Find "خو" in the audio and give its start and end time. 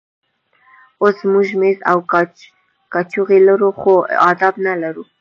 3.79-3.93